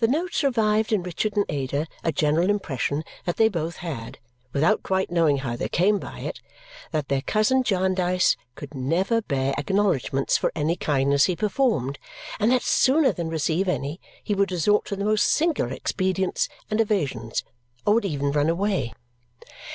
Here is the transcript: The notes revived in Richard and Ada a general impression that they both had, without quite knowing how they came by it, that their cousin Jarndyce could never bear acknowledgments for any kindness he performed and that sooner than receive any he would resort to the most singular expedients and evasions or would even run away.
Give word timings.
The 0.00 0.06
notes 0.06 0.44
revived 0.44 0.92
in 0.92 1.02
Richard 1.02 1.34
and 1.34 1.46
Ada 1.48 1.86
a 2.04 2.12
general 2.12 2.50
impression 2.50 3.02
that 3.24 3.38
they 3.38 3.48
both 3.48 3.76
had, 3.76 4.18
without 4.52 4.82
quite 4.82 5.10
knowing 5.10 5.38
how 5.38 5.56
they 5.56 5.70
came 5.70 5.98
by 5.98 6.18
it, 6.18 6.42
that 6.92 7.08
their 7.08 7.22
cousin 7.22 7.62
Jarndyce 7.62 8.36
could 8.54 8.74
never 8.74 9.22
bear 9.22 9.54
acknowledgments 9.56 10.36
for 10.36 10.52
any 10.54 10.76
kindness 10.76 11.24
he 11.24 11.36
performed 11.36 11.98
and 12.38 12.52
that 12.52 12.60
sooner 12.62 13.12
than 13.12 13.30
receive 13.30 13.66
any 13.66 13.98
he 14.22 14.34
would 14.34 14.52
resort 14.52 14.84
to 14.88 14.94
the 14.96 15.06
most 15.06 15.24
singular 15.26 15.72
expedients 15.72 16.50
and 16.70 16.78
evasions 16.78 17.42
or 17.86 17.94
would 17.94 18.04
even 18.04 18.32
run 18.32 18.50
away. 18.50 18.92